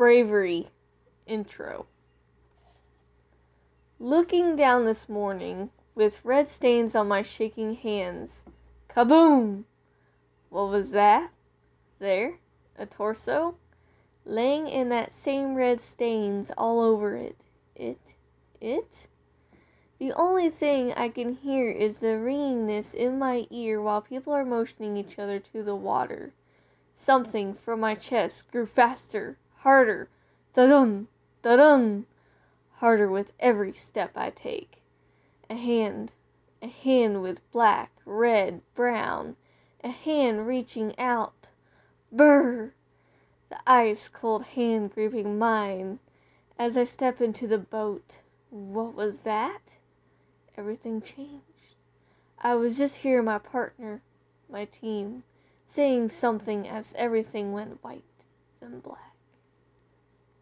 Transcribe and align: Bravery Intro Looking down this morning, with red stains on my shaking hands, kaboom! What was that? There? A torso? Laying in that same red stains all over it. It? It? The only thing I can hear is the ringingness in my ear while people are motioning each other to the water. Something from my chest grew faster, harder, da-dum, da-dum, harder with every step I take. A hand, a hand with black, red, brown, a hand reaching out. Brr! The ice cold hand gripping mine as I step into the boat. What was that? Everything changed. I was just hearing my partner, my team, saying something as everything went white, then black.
Bravery 0.00 0.66
Intro 1.26 1.84
Looking 3.98 4.56
down 4.56 4.86
this 4.86 5.10
morning, 5.10 5.68
with 5.94 6.24
red 6.24 6.48
stains 6.48 6.94
on 6.94 7.06
my 7.06 7.20
shaking 7.20 7.74
hands, 7.74 8.46
kaboom! 8.88 9.66
What 10.48 10.70
was 10.70 10.92
that? 10.92 11.30
There? 11.98 12.38
A 12.78 12.86
torso? 12.86 13.56
Laying 14.24 14.68
in 14.68 14.88
that 14.88 15.12
same 15.12 15.54
red 15.54 15.82
stains 15.82 16.50
all 16.56 16.80
over 16.80 17.14
it. 17.14 17.36
It? 17.74 18.00
It? 18.58 19.06
The 19.98 20.14
only 20.14 20.48
thing 20.48 20.94
I 20.94 21.10
can 21.10 21.34
hear 21.34 21.70
is 21.70 21.98
the 21.98 22.16
ringingness 22.18 22.94
in 22.94 23.18
my 23.18 23.46
ear 23.50 23.82
while 23.82 24.00
people 24.00 24.32
are 24.32 24.46
motioning 24.46 24.96
each 24.96 25.18
other 25.18 25.38
to 25.40 25.62
the 25.62 25.76
water. 25.76 26.32
Something 26.94 27.52
from 27.52 27.80
my 27.80 27.94
chest 27.94 28.50
grew 28.50 28.64
faster, 28.64 29.36
harder, 29.62 30.08
da-dum, 30.54 31.06
da-dum, 31.42 32.06
harder 32.76 33.10
with 33.10 33.30
every 33.38 33.74
step 33.74 34.10
I 34.16 34.30
take. 34.30 34.80
A 35.50 35.54
hand, 35.54 36.14
a 36.62 36.66
hand 36.66 37.20
with 37.20 37.50
black, 37.50 37.92
red, 38.06 38.62
brown, 38.74 39.36
a 39.84 39.90
hand 39.90 40.46
reaching 40.46 40.98
out. 40.98 41.50
Brr! 42.10 42.72
The 43.50 43.60
ice 43.66 44.08
cold 44.08 44.44
hand 44.44 44.94
gripping 44.94 45.38
mine 45.38 45.98
as 46.58 46.78
I 46.78 46.84
step 46.84 47.20
into 47.20 47.46
the 47.46 47.58
boat. 47.58 48.22
What 48.48 48.94
was 48.94 49.24
that? 49.24 49.76
Everything 50.56 51.02
changed. 51.02 51.76
I 52.38 52.54
was 52.54 52.78
just 52.78 52.96
hearing 52.96 53.26
my 53.26 53.38
partner, 53.38 54.00
my 54.48 54.64
team, 54.64 55.22
saying 55.66 56.08
something 56.08 56.66
as 56.66 56.94
everything 56.96 57.52
went 57.52 57.84
white, 57.84 58.24
then 58.60 58.80
black. 58.80 59.10